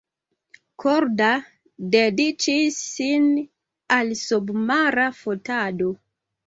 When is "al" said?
4.01-4.13